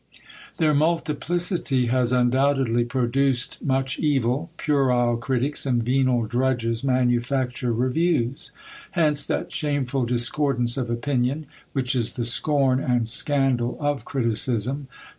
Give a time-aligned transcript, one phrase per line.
[0.57, 8.51] Their multiplicity has undoubtedly produced much evil; puerile critics and venal drudges manufacture reviews;
[8.97, 14.87] hence that shameful discordance of opinion, which is the scorn and scandal of criticism.